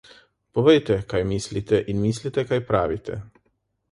Povejte, 0.57 0.95
kaj 1.11 1.21
mislite 1.33 1.81
in 1.93 2.01
mislite, 2.05 2.45
kaj 2.53 2.61
pravite. 2.71 3.19